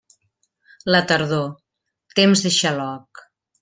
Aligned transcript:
La 0.95 1.03
tardor, 1.13 1.47
temps 2.23 2.47
de 2.49 2.57
xaloc. 2.61 3.27